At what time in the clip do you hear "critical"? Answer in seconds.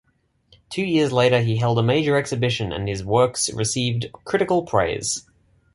4.25-4.63